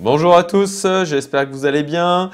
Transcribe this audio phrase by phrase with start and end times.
[0.00, 2.30] Bonjour à tous, j'espère que vous allez bien.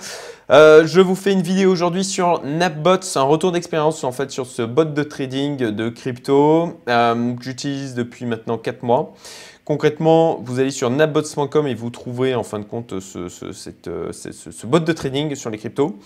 [0.50, 4.44] Euh, je vous fais une vidéo aujourd'hui sur NapBot, un retour d'expérience en fait sur
[4.44, 9.14] ce bot de trading de crypto euh, que j'utilise depuis maintenant 4 mois.
[9.64, 13.30] Concrètement, vous allez sur napbots.com et vous trouverez en fin de compte ce,
[13.88, 14.12] euh,
[14.64, 15.96] bot de trading sur les cryptos.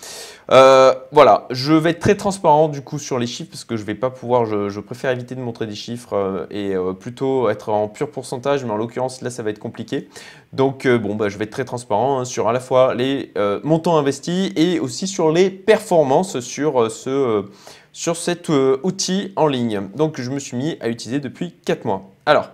[0.53, 3.83] Euh, voilà, je vais être très transparent du coup sur les chiffres parce que je
[3.83, 7.89] vais pas pouvoir, je, préfère éviter de montrer des chiffres euh, et plutôt être en
[7.89, 10.09] pur pourcentage, mais en l'occurrence là ça va être compliqué.
[10.53, 13.33] Donc bon, bah, je vais être très transparent hein, sur à la fois les
[13.65, 17.45] montants investis et aussi sur les performances sur ce
[17.93, 19.89] sur cet outil en ligne.
[19.97, 22.03] Donc je me suis mis à utiliser depuis 4 mois.
[22.25, 22.51] Alors,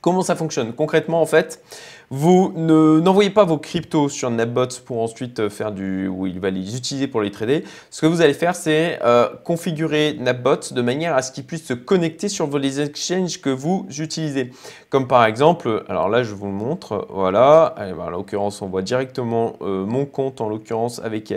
[0.00, 1.62] Comment ça fonctionne Concrètement, en fait,
[2.10, 6.48] vous n'envoyez pas vos cryptos sur NetBots pour ensuite euh, faire du, où il va
[6.48, 7.64] les utiliser pour les trader.
[7.90, 11.66] Ce que vous allez faire, c'est euh, configurer NetBots de manière à ce qu'il puisse
[11.66, 14.52] se connecter sur les exchanges que vous utilisez.
[14.88, 17.06] Comme par exemple, alors là, je vous le montre.
[17.10, 17.74] Voilà.
[17.98, 21.28] En l'occurrence, on voit directement euh, mon compte, en l'occurrence, avec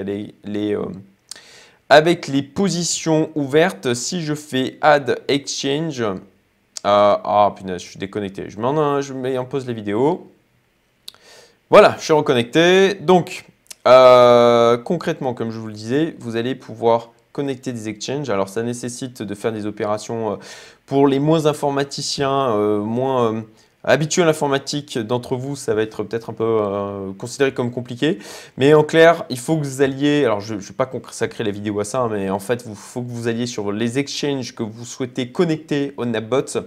[2.27, 3.93] les positions ouvertes.
[3.93, 6.01] Si je fais Add Exchange,
[6.83, 8.49] ah, ah, punaise, je suis déconnecté.
[8.49, 10.31] Je, mets, en pause la vidéo.
[11.69, 12.95] Voilà, je suis reconnecté.
[12.95, 13.45] Donc,
[13.87, 18.29] euh, concrètement, comme je vous le disais, vous allez pouvoir connecter des exchanges.
[18.29, 20.35] Alors, ça nécessite de faire des opérations euh,
[20.85, 23.43] pour les moins informaticiens, euh, moins
[23.83, 28.19] habitué à l'informatique d'entre vous, ça va être peut-être un peu euh, considéré comme compliqué.
[28.57, 31.51] Mais en clair, il faut que vous alliez, alors je ne vais pas consacrer la
[31.51, 34.63] vidéo à ça, mais en fait, il faut que vous alliez sur les exchanges que
[34.63, 36.59] vous souhaitez connecter au NapBot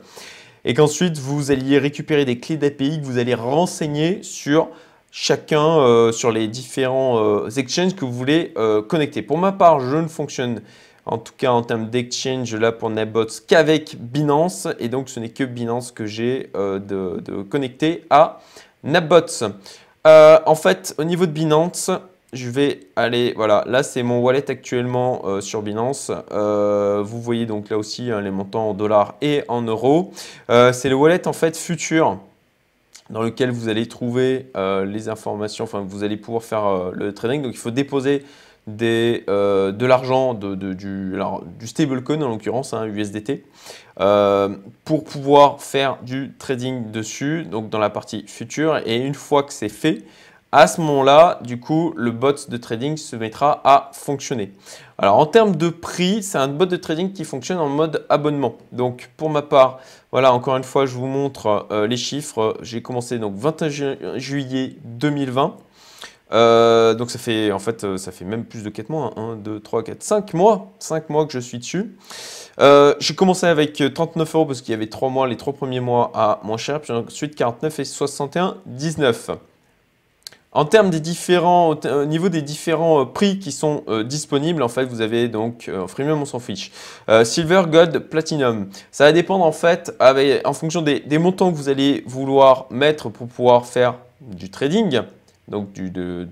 [0.64, 4.68] et qu'ensuite vous alliez récupérer des clés d'API que vous allez renseigner sur
[5.10, 8.54] chacun, euh, sur les différents euh, exchanges que vous voulez
[8.88, 9.22] connecter.
[9.22, 10.62] Pour ma part, je ne fonctionne
[11.06, 14.68] en tout cas en termes d'exchange là pour NetBots qu'avec Binance.
[14.78, 18.40] Et donc ce n'est que Binance que j'ai euh, de, connecté à
[18.82, 19.44] NetBots.
[20.06, 21.90] Euh, en fait, au niveau de Binance,
[22.32, 26.10] je vais aller, voilà, là c'est mon wallet actuellement euh, sur Binance.
[26.30, 30.12] vous voyez donc là aussi hein, les montants en dollars et en euros.
[30.48, 32.18] c'est le wallet en fait futur
[33.10, 37.42] dans lequel vous allez trouver les informations, enfin vous allez pouvoir faire le trading.
[37.42, 38.24] Donc il faut déposer
[38.68, 43.44] euh, de l'argent, du stablecoin en l'occurrence, hein, USDT,
[44.00, 48.80] euh, pour pouvoir faire du trading dessus, donc dans la partie future.
[48.86, 50.04] Et une fois que c'est fait,
[50.50, 54.52] à ce moment-là, du coup, le bot de trading se mettra à fonctionner.
[54.98, 58.54] Alors en termes de prix, c'est un bot de trading qui fonctionne en mode abonnement.
[58.70, 59.80] Donc pour ma part,
[60.12, 62.56] voilà, encore une fois, je vous montre euh, les chiffres.
[62.62, 65.56] J'ai commencé donc 21 juillet 2020.
[66.34, 69.36] Euh, donc ça fait en fait euh, ça fait même plus de 4 mois, 1,
[69.36, 71.96] 2, 3, 4, 5 mois, 5 mois que je suis dessus.
[72.60, 75.80] Euh, j'ai commencé avec 39 euros parce qu'il y avait 3 mois, les 3 premiers
[75.80, 79.30] mois à moins cher, puis ensuite 49 et 61, 19.
[80.56, 85.00] En termes des différents, au niveau des différents prix qui sont disponibles, en fait, vous
[85.00, 86.70] avez donc freemium, on s'en fiche.
[87.24, 88.68] silver, gold, platinum.
[88.92, 93.26] Ça va dépendre en fait en fonction des montants que vous allez vouloir mettre pour
[93.26, 95.02] pouvoir faire du trading
[95.48, 96.26] donc du, de,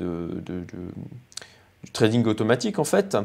[1.93, 3.17] trading automatique en fait.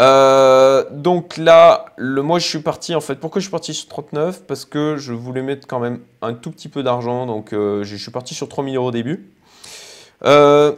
[0.00, 3.16] Euh, donc là, le, moi je suis parti en fait.
[3.16, 6.50] Pourquoi je suis parti sur 39 Parce que je voulais mettre quand même un tout
[6.50, 7.26] petit peu d'argent.
[7.26, 9.30] Donc euh, je suis parti sur 3000 euros au début.
[10.24, 10.72] Euh,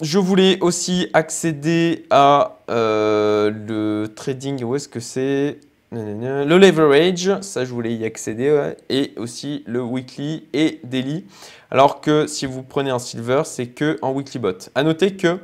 [0.00, 4.62] je voulais aussi accéder à le trading.
[4.62, 5.58] Où est-ce que c'est?
[5.92, 11.24] Le leverage, ça je voulais y accéder, et aussi le weekly et daily.
[11.70, 14.70] Alors que si vous prenez un silver, c'est que en weekly bot.
[14.74, 15.38] À noter que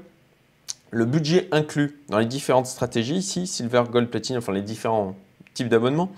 [0.90, 5.16] le budget inclus dans les différentes stratégies, ici, silver, gold, platine, enfin les différents
[5.54, 6.10] types d'abonnements,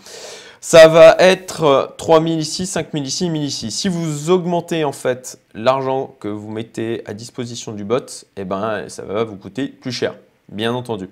[0.60, 3.71] ça va être 3000 ici, 5000 ici, 1000 ici.
[3.71, 8.89] Si vous augmentez en fait l'argent que vous mettez à disposition du bot, eh ben,
[8.89, 10.16] ça va vous coûter plus cher,
[10.50, 11.09] bien entendu.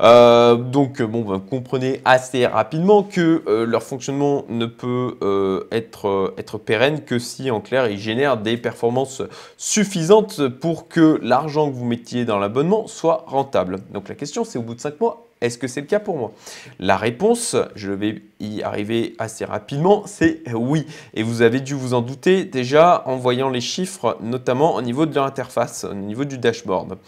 [0.00, 6.34] Euh, donc, bon, vous comprenez assez rapidement que euh, leur fonctionnement ne peut euh, être,
[6.38, 9.22] être pérenne que si, en clair, ils génèrent des performances
[9.58, 13.78] suffisantes pour que l'argent que vous mettiez dans l'abonnement soit rentable.
[13.92, 16.18] Donc, la question, c'est au bout de 5 mois, est-ce que c'est le cas pour
[16.18, 16.32] moi?
[16.78, 20.86] La réponse, je vais y arriver assez rapidement, c'est oui.
[21.14, 25.06] Et vous avez dû vous en douter déjà en voyant les chiffres, notamment au niveau
[25.06, 26.98] de leur interface, au niveau du dashboard.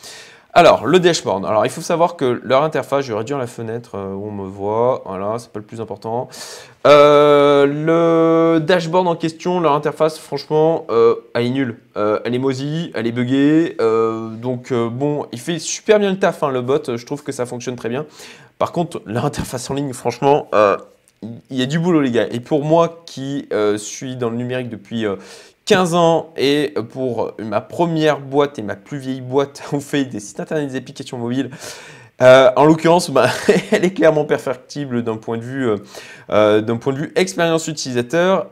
[0.54, 1.46] Alors, le dashboard.
[1.46, 4.30] Alors, il faut savoir que leur interface, je vais réduire la fenêtre euh, où on
[4.30, 5.02] me voit.
[5.06, 6.28] Voilà, c'est pas le plus important.
[6.86, 11.78] Euh, le dashboard en question, leur interface, franchement, euh, elle est nulle.
[11.96, 13.76] elle est moisi, elle est buggée.
[13.78, 16.96] donc, bon, il fait super bien le taf, hein, le bot.
[16.96, 18.04] Je trouve que ça fonctionne très bien.
[18.58, 20.50] Par contre, leur interface en ligne, franchement,
[21.22, 22.26] il y a du boulot, les gars.
[22.30, 25.06] Et pour moi qui suis dans le numérique depuis
[25.72, 30.20] 15 ans et pour ma première boîte et ma plus vieille boîte, on fait des
[30.20, 31.50] sites internet des applications mobiles.
[32.20, 33.28] en l'occurrence, bah,
[33.72, 35.70] elle est clairement perfectible d'un point de vue,
[36.28, 38.48] d'un point de vue expérience utilisateur.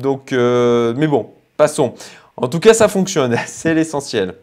[0.00, 1.92] donc, mais bon, passons.
[2.40, 4.34] En tout cas, ça fonctionne, c'est l'essentiel.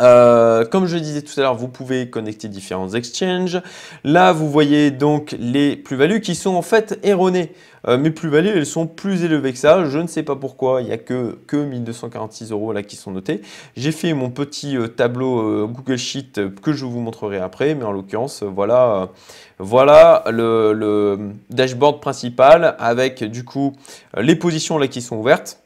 [0.00, 3.60] Euh, comme je disais tout à l'heure, vous pouvez connecter différents exchanges.
[4.04, 7.52] Là, vous voyez donc les plus-values qui sont en fait erronées.
[7.88, 9.84] Euh, mes plus-values, elles sont plus élevées que ça.
[9.84, 10.82] Je ne sais pas pourquoi.
[10.82, 13.40] Il n'y a que, que 1246 euros là qui sont notés.
[13.76, 17.74] J'ai fait mon petit euh, tableau Google Sheet que je vous montrerai après.
[17.74, 19.10] Mais en l'occurrence, voilà,
[19.58, 21.18] voilà le, le,
[21.50, 23.74] dashboard principal avec du coup
[24.16, 25.60] les positions là qui sont ouvertes.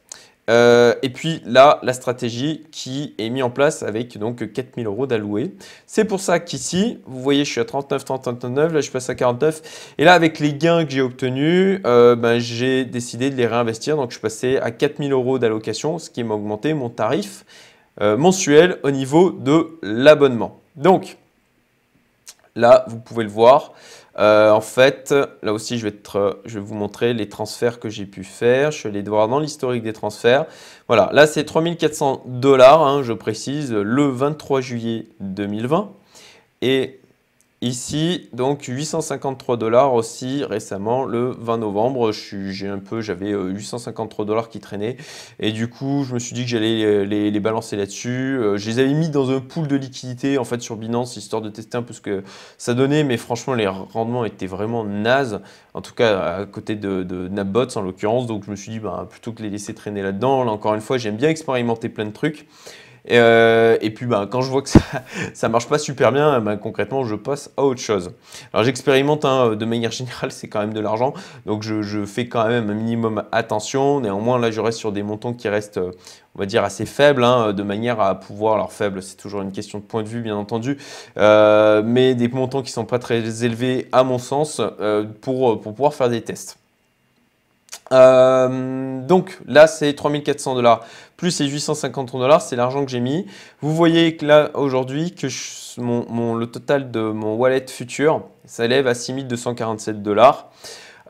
[0.49, 5.05] Euh, et puis là, la stratégie qui est mise en place avec donc 4000 euros
[5.05, 5.53] d'alloués.
[5.85, 9.15] C'est pour ça qu'ici, vous voyez, je suis à 39, 39, là je passe à
[9.15, 9.93] 49.
[9.97, 13.95] Et là, avec les gains que j'ai obtenus, euh, ben, j'ai décidé de les réinvestir.
[13.95, 17.45] Donc je suis passé à 4000 euros d'allocation, ce qui m'a augmenté mon tarif
[18.01, 20.59] euh, mensuel au niveau de l'abonnement.
[20.75, 21.17] Donc
[22.55, 23.73] là, vous pouvez le voir.
[24.21, 28.71] Euh, en fait, là aussi, je vais, vous montrer les transferts que j'ai pu faire.
[28.71, 30.45] Je vais aller voir dans l'historique des transferts.
[30.87, 35.91] Voilà, là, c'est 3400 dollars, hein, je précise, le 23 juillet 2020.
[36.61, 37.00] Et
[37.63, 42.11] Ici, donc 853 dollars aussi récemment, le 20 novembre.
[42.11, 44.97] J'ai un peu, j'avais 853 euh, dollars qui traînaient
[45.39, 48.09] et du coup, je me suis dit que j'allais les, balancer là-dessus.
[48.39, 51.43] Euh, je les avais mis dans un pool de liquidité en fait sur Binance histoire
[51.43, 52.23] de tester un peu ce que
[52.57, 55.39] ça donnait, mais franchement, les rendements étaient vraiment nazes.
[55.75, 58.25] En tout cas, à côté de, de Napbots en l'occurrence.
[58.25, 60.81] Donc, je me suis dit, bah, plutôt que les laisser traîner là-dedans, là encore une
[60.81, 62.47] fois, j'aime bien expérimenter plein de trucs.
[63.09, 64.81] Euh, et, puis ben, quand je vois que ça
[65.47, 68.11] ne marche pas super bien, ben, concrètement je passe à autre chose.
[68.53, 71.13] Alors j'expérimente hein, de manière générale, c'est quand même de l'argent,
[71.45, 74.01] donc je, fais quand même un minimum attention.
[74.01, 77.53] Néanmoins là je reste sur des montants qui restent, on va dire, assez faibles, hein,
[77.53, 80.35] de manière à pouvoir, alors faible c'est toujours une question de point de vue bien
[80.35, 80.77] entendu,
[81.17, 85.59] euh, mais des montants qui ne sont pas très élevés à mon sens euh, pour,
[85.59, 86.60] pour pouvoir faire des tests.
[87.91, 90.85] Euh, donc là, c'est 3400 dollars
[91.21, 93.27] plus les 850 dollars, c'est l'argent que j'ai mis.
[93.59, 100.01] Vous voyez que là, aujourd'hui, que le total de mon wallet futur s'élève à 6247
[100.01, 100.49] dollars.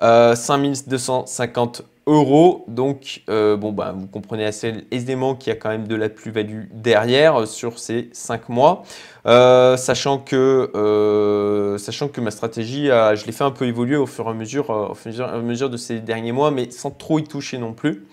[0.01, 2.65] 5250 euros.
[2.67, 6.09] Donc, euh, bon, bah, vous comprenez assez aisément qu'il y a quand même de la
[6.09, 8.83] plus-value derrière sur ces 5 mois.
[9.27, 14.07] Euh, sachant, que, euh, sachant que ma stratégie, je l'ai fait un peu évoluer au
[14.07, 16.91] fur et à mesure, au fur et à mesure de ces derniers mois, mais sans
[16.91, 18.05] trop y toucher non plus.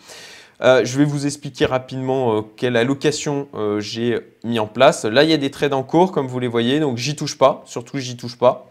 [0.61, 3.49] je vais vous expliquer rapidement quelle allocation
[3.79, 5.05] j'ai mis en place.
[5.05, 7.39] Là, il y a des trades en cours, comme vous les voyez, donc j'y touche
[7.39, 8.69] pas, surtout j'y touche pas.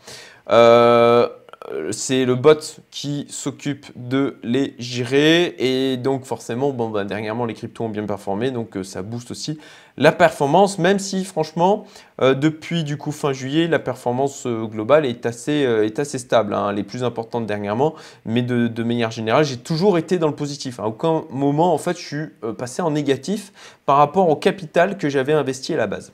[1.88, 5.56] Euh, c'est le bot qui s'occupe de les gérer.
[5.58, 9.32] Et donc forcément, bon, bah, dernièrement les cryptos ont bien performé donc euh, ça booste
[9.32, 9.60] aussi
[10.00, 11.88] la performance même si franchement
[12.22, 16.72] euh, depuis du coup fin juillet la performance globale est assez, est assez stable, hein,
[16.72, 17.96] les plus importantes dernièrement.
[18.26, 21.98] Mais de, manière générale j'ai toujours été dans le positif, à aucun moment en fait
[21.98, 22.26] je suis
[22.58, 23.52] passé en négatif
[23.86, 26.12] par rapport au capital que j'avais investi à la base.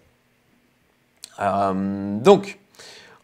[2.23, 2.59] donc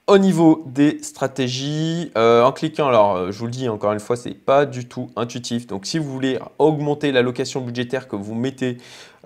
[0.09, 4.00] au niveau des stratégies, euh, en cliquant, alors euh, je vous le dis encore une
[4.00, 5.67] fois, c'est pas du tout intuitif.
[5.67, 8.79] Donc si vous voulez augmenter l'allocation budgétaire que vous mettez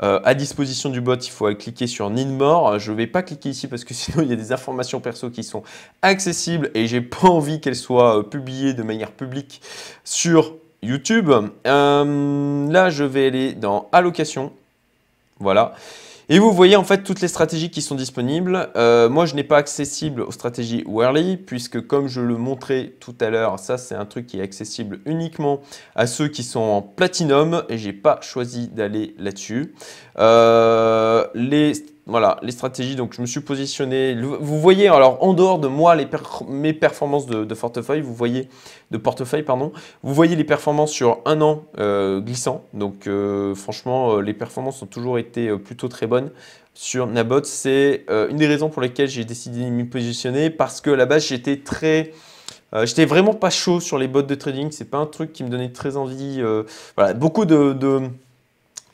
[0.03, 2.79] euh, à disposition du bot, il faut cliquer sur Need More.
[2.79, 5.29] Je ne vais pas cliquer ici parce que sinon il y a des informations perso
[5.29, 5.63] qui sont
[6.01, 9.61] accessibles et j'ai pas envie qu'elles soient publiées de manière publique
[10.03, 11.29] sur YouTube.
[11.63, 14.51] là, je vais aller dans Allocation.
[15.39, 15.75] Voilà.
[16.29, 18.69] Et vous voyez en fait toutes les stratégies qui sont disponibles.
[18.75, 23.15] Euh, moi, je n'ai pas accessible aux stratégies Whirly, puisque comme je le montrais tout
[23.19, 25.61] à l'heure, ça c'est un truc qui est accessible uniquement
[25.95, 29.73] à ceux qui sont en platinum, et j'ai pas choisi d'aller là-dessus.
[30.17, 31.25] Euh,
[32.05, 34.13] voilà, les stratégies, donc je me suis positionné.
[34.15, 36.05] Vous voyez, alors en dehors de moi, les
[36.49, 38.49] mes performances de, portefeuille, vous voyez,
[38.91, 39.71] de portefeuille, pardon,
[40.03, 42.65] vous voyez les performances sur un an euh, glissant.
[42.73, 46.31] Donc euh, franchement, euh, les performances ont toujours été plutôt très bonnes
[46.73, 47.43] sur Nabot.
[47.45, 51.05] C'est une des raisons pour lesquelles j'ai décidé de m'y positionner parce que à la
[51.05, 52.11] base, j'étais très.
[52.83, 55.49] j'étais vraiment pas chaud sur les bots de trading, c'est pas un truc qui me
[55.49, 56.43] donnait très envie.
[56.97, 58.09] voilà, beaucoup de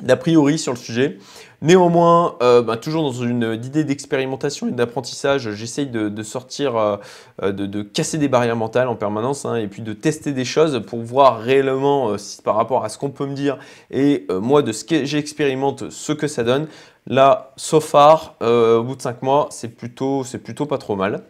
[0.02, 1.18] d'a priori sur le sujet.
[1.62, 6.96] Néanmoins, euh, bah, toujours dans une idée d'expérimentation et d'apprentissage, j'essaye de, sortir, euh,
[7.44, 10.82] euh, de, casser des barrières mentales en permanence hein, et puis de tester des choses
[10.88, 13.58] pour voir réellement si, par rapport à ce qu'on peut me dire
[13.92, 16.68] et moi de ce que j'expérimente, ce que ça donne.
[17.08, 21.24] Là, so far, au bout de 5 mois, c'est plutôt, plutôt pas trop mal.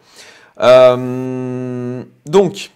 [2.25, 2.71] donc,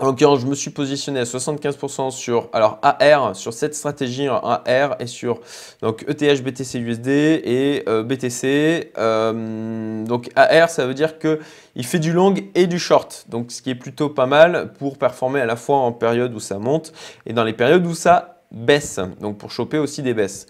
[0.00, 4.96] En l'occurrence, je me suis positionné à 75% sur alors AR, sur cette stratégie AR
[4.98, 5.40] et sur
[5.82, 8.92] donc ETH, BTC, USD et euh, BTC.
[8.98, 11.38] Euh, donc AR, ça veut dire que
[11.76, 14.98] il fait du long et du short, donc ce qui est plutôt pas mal pour
[14.98, 16.92] performer à la fois en période où ça monte
[17.24, 20.46] et dans les périodes où ça baisse, donc pour choper aussi des baisses.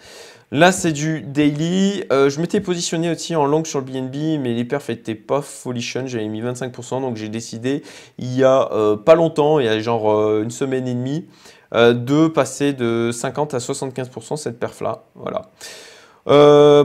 [0.54, 2.04] Là, c'est du daily.
[2.12, 5.42] Euh, je m'étais positionné aussi en long sur le BNB, mais les perfs étaient pas
[5.42, 6.04] folichon.
[6.06, 7.82] J'avais mis 25%, donc j'ai décidé
[8.18, 11.26] il y a euh, pas longtemps, il y a genre euh, une semaine et demie,
[11.72, 15.06] de passer de 50 à 75% cette perf-là.
[15.16, 15.50] Voilà.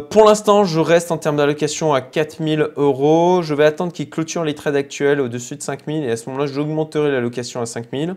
[0.10, 3.44] pour l'instant, je reste en termes d'allocation à 4000 euros.
[3.44, 6.48] Je vais attendre qu'il clôture les trades actuels au-dessus de 5000 et à ce moment-là,
[6.48, 8.16] j'augmenterai l'allocation à 5000.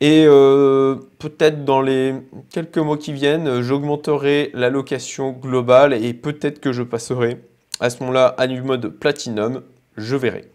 [0.00, 2.14] Et euh, peut-être dans les
[2.50, 7.40] quelques mois qui viennent, j'augmenterai l'allocation globale et peut-être que je passerai
[7.80, 9.62] à ce moment-là à du mode platinum.
[9.96, 10.50] Je verrai.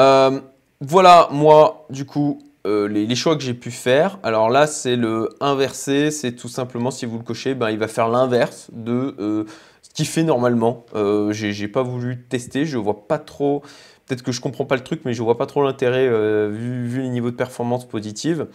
[0.00, 0.40] Euh,
[0.80, 4.18] voilà, moi, du coup, euh, les, choix que j'ai pu faire.
[4.24, 6.10] Alors là, c'est le inversé.
[6.10, 9.46] C'est tout simplement, si vous le cochez, ben, il va faire l'inverse de
[9.82, 10.84] ce qu'il fait normalement.
[11.30, 12.64] j'ai pas voulu tester.
[12.64, 13.62] Je vois pas trop
[14.06, 17.02] Peut-être que je comprends pas le truc, mais je vois pas trop l'intérêt euh, vu,
[17.02, 18.46] les niveaux de performance positive.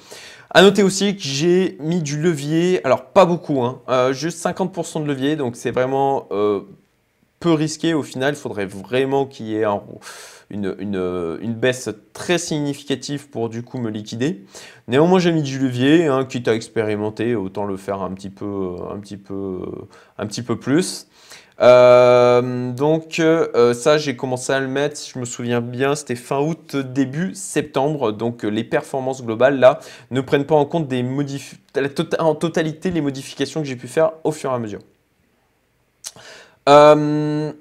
[0.50, 5.04] À noter aussi que j'ai mis du levier, alors pas beaucoup, hein, euh, juste 50%
[5.04, 6.62] de levier, donc c'est vraiment euh,
[7.42, 7.94] peu risqué.
[7.94, 9.66] Au final, il faudrait vraiment qu'il y ait
[10.50, 14.46] une, une, baisse très significative pour du coup me liquider.
[14.88, 18.76] Néanmoins, j'ai mis du levier, hein, quitte à expérimenter, autant le faire un petit peu,
[18.90, 19.60] un petit peu,
[20.18, 21.08] un petit peu plus.
[21.62, 26.40] Euh, donc euh, ça, j'ai commencé à le mettre, je me souviens bien, c'était fin
[26.40, 28.12] août, début septembre.
[28.12, 29.80] Donc les performances globales, là,
[30.12, 31.04] ne prennent pas en compte des
[31.74, 34.80] tota-, en totalité les modifications que j'ai pu faire au fur et à mesure.
[36.72, 37.52] Euh,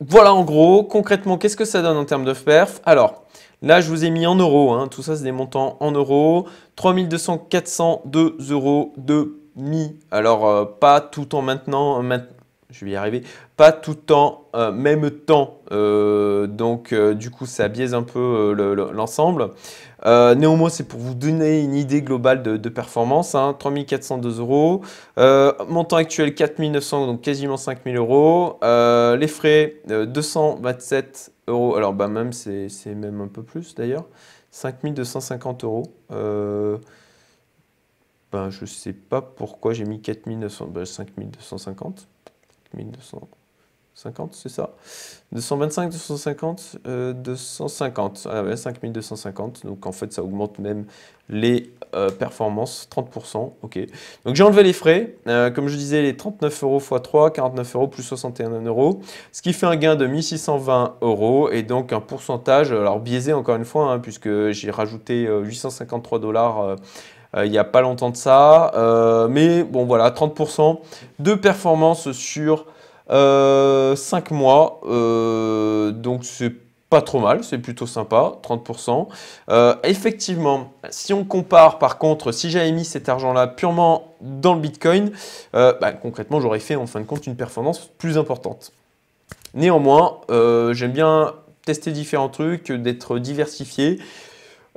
[0.00, 2.80] voilà en gros, concrètement, qu'est-ce que ça donne en termes de perf?
[2.84, 3.24] Alors,
[3.62, 4.88] là, je vous ai mis en euros, hein.
[4.88, 6.46] tout ça, c'est des montants en euros.
[6.76, 9.96] 3200, 402 euros de mi.
[10.10, 12.32] Alors, pas tout en maintenant, maintenant
[12.70, 13.22] je vais y arriver,
[13.56, 15.60] pas tout en euh, même temps.
[15.72, 18.52] Euh, donc, euh, du coup, ça biaise un peu
[18.92, 19.50] l'ensemble.
[20.04, 23.34] Néanmoins, c'est pour vous donner une idée globale de, performance.
[23.34, 24.82] Hein, 3402 euros.
[25.68, 28.58] montant actuel 4900, donc quasiment 5000 euros.
[28.62, 31.76] les frais 227 euros.
[31.76, 34.04] Alors, bah, même, c'est même un peu plus d'ailleurs.
[34.50, 35.84] 5250 euros.
[38.30, 42.08] Ben, je sais pas pourquoi j'ai mis 4900, ben, 5250.
[43.98, 44.70] 1250, c'est ça
[45.32, 49.66] 225, 250, 250, ah ouais, 5250.
[49.66, 50.84] Donc en fait, ça augmente même
[51.28, 53.52] les euh, performances, 30%.
[53.62, 53.78] Ok.
[54.24, 55.16] Donc j'ai enlevé les frais.
[55.26, 59.00] Euh, comme je disais, les 39 euros x 3, 49 euros plus 61 euros.
[59.32, 63.56] Ce qui fait un gain de 1620 euros et donc un pourcentage, alors biaisé encore
[63.56, 66.76] une fois, hein, puisque j'ai rajouté 853 euh, dollars
[67.44, 68.72] il n'y a pas longtemps de ça.
[69.28, 70.78] Mais bon, voilà, 30%
[71.18, 72.64] de performance sur
[73.08, 73.94] 5 euh,
[74.30, 74.80] mois.
[75.92, 76.52] donc, c'est
[76.90, 79.08] pas trop mal, c'est plutôt sympa, 30%.
[79.84, 85.12] effectivement, si on compare par contre, si j'avais mis cet argent-là purement dans le Bitcoin,
[85.52, 88.72] bah, concrètement, j'aurais fait en fin de compte une performance plus importante.
[89.52, 91.34] Néanmoins, j'aime bien
[91.66, 93.98] tester différents trucs, d'être diversifié.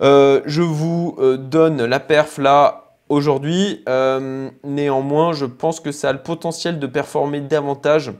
[0.02, 2.81] Euh, je vous euh, donne la perf là
[3.12, 3.84] aujourd'hui.
[3.90, 8.12] Euh, néanmoins, je pense que ça a le potentiel de performer davantage.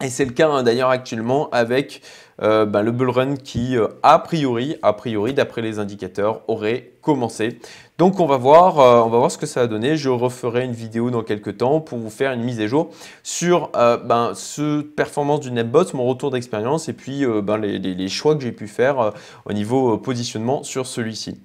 [0.00, 2.02] Et c'est le cas hein, d'ailleurs actuellement avec
[2.40, 6.92] euh, ben, le bull run qui, euh, a priori, a priori, d'après les indicateurs, aurait
[7.02, 7.58] commencé.
[7.96, 9.96] Donc on va voir, on va voir ce que ça va donner.
[9.96, 12.90] Je referai une vidéo dans quelques temps pour vous faire une mise à jour
[13.24, 18.42] sur ben, ce performance du NetBot, mon retour d'expérience et puis ben, les, choix que
[18.42, 19.14] j'ai pu faire
[19.46, 21.40] au niveau positionnement sur celui-ci.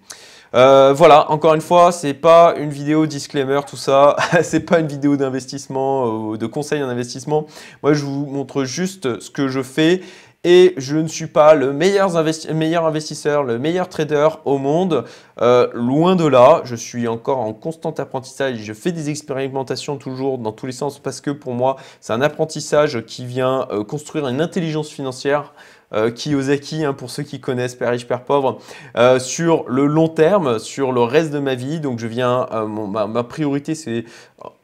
[0.53, 4.15] Voilà, encore une fois, c'est pas une vidéo disclaimer, tout ça.
[4.43, 7.48] c'est pas une vidéo d'investissement ou de conseil en investissement.
[7.81, 10.01] Moi, je vous montre juste ce que je fais
[10.43, 15.05] et je ne suis pas le meilleur, investisseur, le meilleur trader au monde.
[15.41, 18.57] Euh, loin de là, je suis encore en constant apprentissage.
[18.57, 22.21] Je fais des expérimentations toujours dans tous les sens parce que pour moi, c'est un
[22.21, 25.53] apprentissage qui vient euh, construire une intelligence financière.
[25.93, 28.57] Euh, Kiyosaki, hein, pour ceux qui connaissent Père riche, Père pauvre,
[28.97, 31.79] euh, sur le long terme, sur le reste de ma vie.
[31.79, 34.05] Donc je viens, ma, priorité c'est,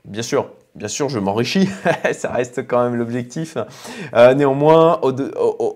[0.05, 1.69] bien sûr, bien sûr, je m'enrichis,
[2.13, 3.57] ça reste quand même l'objectif.
[4.15, 4.99] Euh, néanmoins,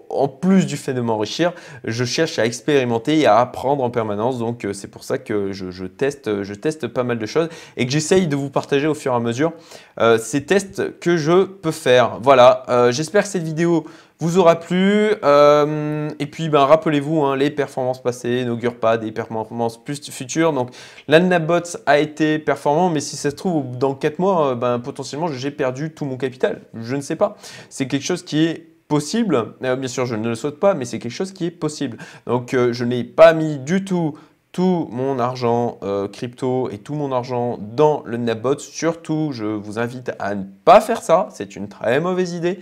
[0.09, 1.51] en plus du fait de m'enrichir,
[1.83, 4.39] je cherche à expérimenter et à apprendre en permanence.
[4.39, 8.27] Donc, euh, c'est pour ça que je, teste, pas mal de choses et que j'essaye
[8.27, 9.51] de vous partager au fur et à mesure
[9.99, 12.19] euh, ces tests que je peux faire.
[12.21, 13.85] Voilà, j'espère que cette vidéo
[14.23, 15.11] vous aura plu.
[15.23, 20.53] Euh, et puis, ben, rappelez-vous, hein, les performances passées n'augurent pas des performances plus futures.
[20.53, 20.69] Donc,
[21.07, 25.27] l'Annabots a été performant, mais si ça se trouve, dans 4 mois, euh, ben, potentiellement,
[25.27, 26.61] j'ai perdu tout mon capital.
[26.73, 27.35] Je ne sais pas.
[27.69, 29.55] C'est quelque chose qui est possible.
[29.59, 31.97] bien sûr, je ne le souhaite pas, mais c'est quelque chose qui est possible.
[32.27, 34.13] Donc, je n'ai pas mis du tout
[34.53, 38.59] tout mon argent euh, crypto et tout mon argent dans le Napbot.
[38.59, 41.27] Surtout, je vous invite à ne pas faire ça.
[41.31, 42.59] C'est une très mauvaise idée.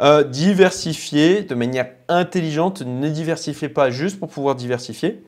[0.00, 2.82] Euh, diversifier de manière intelligente.
[2.82, 5.24] Ne diversifiez pas juste pour pouvoir diversifier.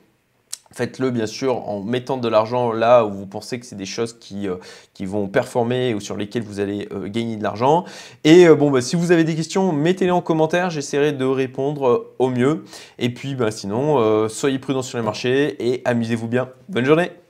[0.74, 4.18] Faites-le bien sûr en mettant de l'argent là où vous pensez que c'est des choses
[4.18, 4.56] qui, euh,
[5.00, 7.84] vont performer ou sur lesquelles vous allez euh, gagner de l'argent.
[8.24, 12.14] Et euh, bon, bah, si vous avez des questions, mettez-les en commentaire, j'essaierai de répondre
[12.18, 12.64] au mieux.
[12.98, 16.48] Et puis bah, sinon, soyez prudents sur les marchés et amusez-vous bien.
[16.68, 17.23] Bonne journée